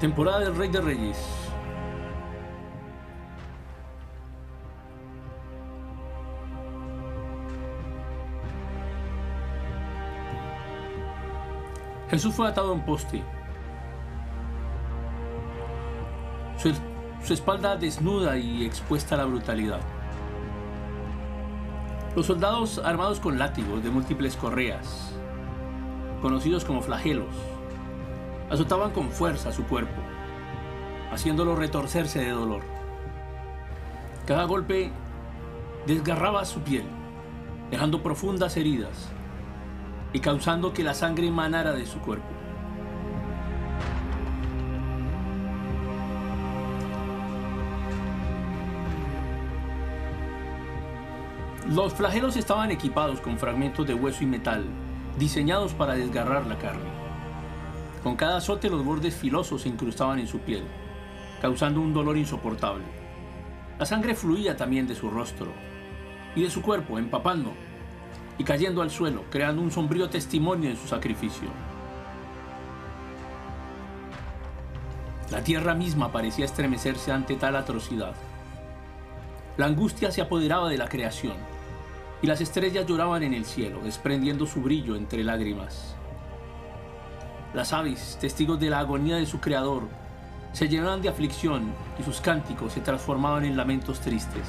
[0.00, 1.16] Temporada del Rey de Reyes.
[12.10, 13.22] Jesús fue atado a un poste.
[16.58, 16.74] Su,
[17.24, 19.80] su, espalda desnuda y expuesta a la brutalidad.
[22.14, 25.12] Los soldados armados con látigos de múltiples correas,
[26.20, 27.34] conocidos como flagelos,
[28.50, 30.00] azotaban con fuerza su cuerpo,
[31.12, 32.62] haciéndolo retorcerse de dolor.
[34.26, 34.90] Cada golpe
[35.86, 36.84] desgarraba su piel,
[37.70, 39.08] dejando profundas heridas
[40.12, 42.26] y causando que la sangre emanara de su cuerpo.
[51.68, 54.64] Los flagelos estaban equipados con fragmentos de hueso y metal,
[55.18, 57.05] diseñados para desgarrar la carne.
[58.06, 60.62] Con cada azote los bordes filosos se incrustaban en su piel,
[61.42, 62.84] causando un dolor insoportable.
[63.80, 65.48] La sangre fluía también de su rostro
[66.36, 67.52] y de su cuerpo, empapando
[68.38, 71.48] y cayendo al suelo, creando un sombrío testimonio de su sacrificio.
[75.32, 78.14] La tierra misma parecía estremecerse ante tal atrocidad.
[79.56, 81.34] La angustia se apoderaba de la creación,
[82.22, 85.96] y las estrellas lloraban en el cielo, desprendiendo su brillo entre lágrimas.
[87.56, 89.84] Las aves, testigos de la agonía de su creador,
[90.52, 94.46] se llenaban de aflicción y sus cánticos se transformaban en lamentos tristes.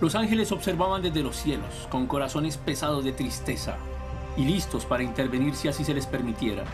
[0.00, 3.76] Los ángeles observaban desde los cielos, con corazones pesados de tristeza
[4.36, 6.64] y listos para intervenir si así se les permitiera.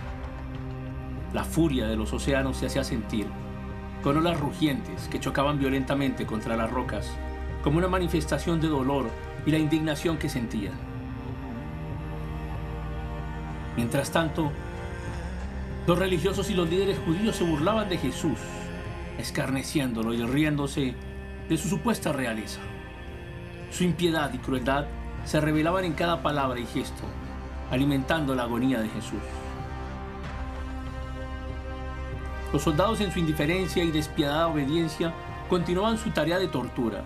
[1.34, 3.26] La furia de los océanos se hacía sentir,
[4.02, 7.10] con olas rugientes que chocaban violentamente contra las rocas,
[7.62, 9.10] como una manifestación de dolor
[9.44, 10.93] y la indignación que sentían.
[13.76, 14.52] Mientras tanto,
[15.86, 18.38] los religiosos y los líderes judíos se burlaban de Jesús,
[19.18, 20.94] escarneciéndolo y riéndose
[21.48, 22.60] de su supuesta realeza.
[23.70, 24.86] Su impiedad y crueldad
[25.24, 27.02] se revelaban en cada palabra y gesto,
[27.70, 29.20] alimentando la agonía de Jesús.
[32.52, 35.12] Los soldados en su indiferencia y despiadada obediencia
[35.48, 37.02] continuaban su tarea de tortura,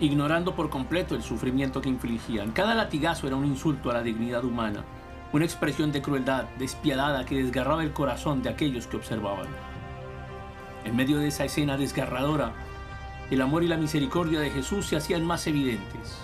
[0.00, 2.52] ignorando por completo el sufrimiento que infligían.
[2.52, 4.84] Cada latigazo era un insulto a la dignidad humana,
[5.32, 9.48] una expresión de crueldad despiadada que desgarraba el corazón de aquellos que observaban.
[10.84, 12.52] En medio de esa escena desgarradora,
[13.30, 16.16] el amor y la misericordia de Jesús se hacían más evidentes.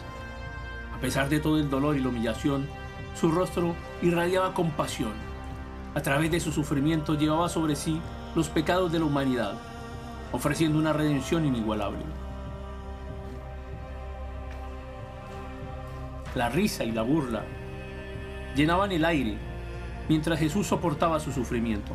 [0.95, 2.67] A pesar de todo el dolor y la humillación,
[3.15, 5.13] su rostro irradiaba compasión.
[5.95, 8.01] A través de su sufrimiento llevaba sobre sí
[8.35, 9.55] los pecados de la humanidad,
[10.33, 12.05] ofreciendo una redención inigualable.
[16.35, 17.45] La risa y la burla
[18.55, 19.37] llenaban el aire
[20.09, 21.93] mientras Jesús soportaba su sufrimiento.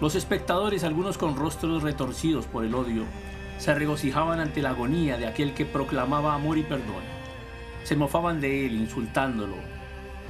[0.00, 3.04] Los espectadores, algunos con rostros retorcidos por el odio,
[3.58, 7.02] se regocijaban ante la agonía de aquel que proclamaba amor y perdón.
[7.82, 9.56] Se mofaban de él, insultándolo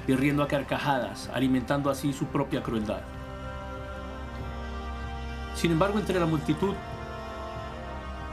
[0.07, 3.03] y riendo a carcajadas, alimentando así su propia crueldad.
[5.55, 6.75] Sin embargo, entre la multitud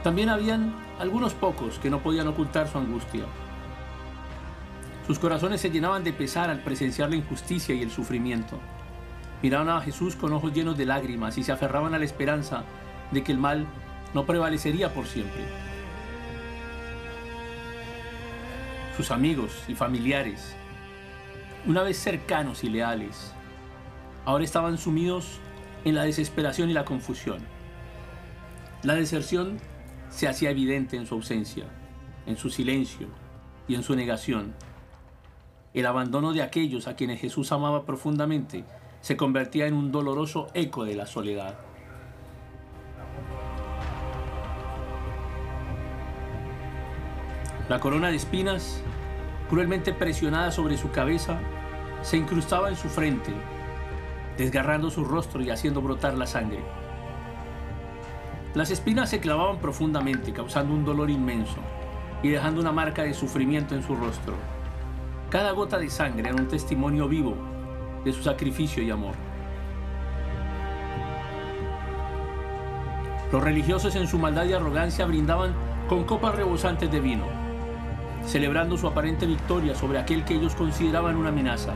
[0.02, 3.24] también habían algunos pocos que no podían ocultar su angustia.
[5.06, 8.58] Sus corazones se llenaban de pesar al presenciar la injusticia y el sufrimiento.
[9.40, 12.64] Miraban a Jesús con ojos llenos de lágrimas y se aferraban a la esperanza
[13.12, 13.66] de que el mal
[14.14, 15.44] no prevalecería por siempre.
[18.96, 20.56] Sus amigos y familiares,
[21.66, 23.32] una vez cercanos y leales,
[24.24, 25.38] ahora estaban sumidos
[25.84, 27.38] en la desesperación y la confusión.
[28.82, 29.58] La deserción
[30.08, 31.66] se hacía evidente en su ausencia,
[32.26, 33.08] en su silencio
[33.68, 34.54] y en su negación.
[35.76, 38.64] El abandono de aquellos a quienes Jesús amaba profundamente
[39.02, 41.58] se convertía en un doloroso eco de la soledad.
[47.68, 48.80] La corona de espinas,
[49.50, 51.40] cruelmente presionada sobre su cabeza,
[52.00, 53.34] se incrustaba en su frente,
[54.38, 56.64] desgarrando su rostro y haciendo brotar la sangre.
[58.54, 61.58] Las espinas se clavaban profundamente, causando un dolor inmenso
[62.22, 64.55] y dejando una marca de sufrimiento en su rostro.
[65.30, 67.34] Cada gota de sangre era un testimonio vivo
[68.04, 69.14] de su sacrificio y amor.
[73.32, 75.52] Los religiosos en su maldad y arrogancia brindaban
[75.88, 77.24] con copas rebosantes de vino,
[78.24, 81.74] celebrando su aparente victoria sobre aquel que ellos consideraban una amenaza.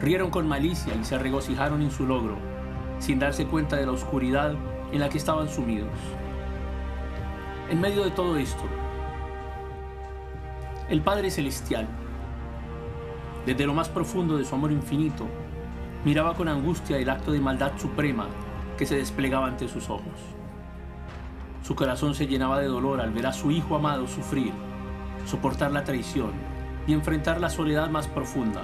[0.00, 2.36] Rieron con malicia y se regocijaron en su logro,
[3.00, 4.54] sin darse cuenta de la oscuridad
[4.92, 5.90] en la que estaban sumidos.
[7.68, 8.62] En medio de todo esto,
[10.90, 11.88] el Padre Celestial,
[13.46, 15.26] desde lo más profundo de su amor infinito,
[16.02, 18.26] Miraba con angustia el acto de maldad suprema
[18.78, 20.18] que se desplegaba ante sus ojos.
[21.62, 24.50] Su corazón se llenaba de dolor al ver a su hijo amado sufrir,
[25.26, 26.32] soportar la traición
[26.86, 28.62] y enfrentar la soledad más profunda,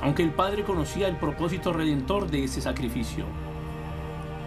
[0.00, 3.24] aunque el padre conocía el propósito redentor de ese sacrificio.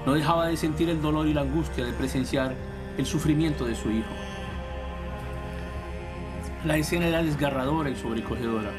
[0.06, 2.54] No dejaba de sentir el dolor y la angustia de presenciar
[2.98, 4.10] el sufrimiento de su hijo.
[6.64, 8.70] La escena era desgarradora y sobrecogedora.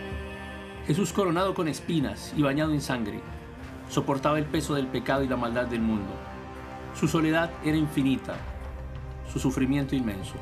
[0.86, 3.20] Jesús coronado con espinas y bañado en sangre,
[3.88, 6.12] soportaba el peso del pecado y la maldad del mundo.
[6.94, 8.36] Su soledad era infinita,
[9.32, 10.34] su sufrimiento inmenso.